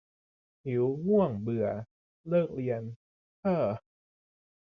[0.65, 1.67] หิว ง่วง เบื่อ
[2.27, 2.81] เลิกเรียน
[3.41, 3.65] เห้อ